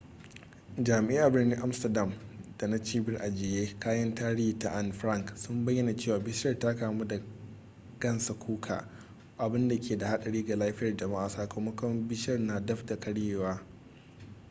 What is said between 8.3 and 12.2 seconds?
kuka abinda ke da hadari ga lafiyar jama'a sakamakon